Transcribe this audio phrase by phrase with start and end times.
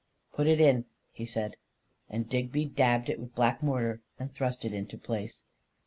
[0.35, 0.85] 11 Put it in!"
[1.19, 1.57] he said;
[2.09, 5.43] and Digby dabbed it with the black mortar and thrust it into place.